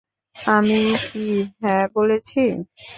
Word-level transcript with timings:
আমি 0.35 0.79
কি 1.05 1.25
হ্যাঁ 1.61 1.85
বলেছি? 1.95 2.41